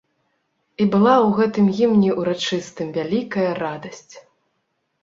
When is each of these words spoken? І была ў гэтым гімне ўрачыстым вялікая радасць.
І 0.81 0.87
была 0.95 1.11
ў 1.25 1.35
гэтым 1.39 1.65
гімне 1.81 2.09
ўрачыстым 2.23 2.87
вялікая 2.97 3.49
радасць. 3.63 4.15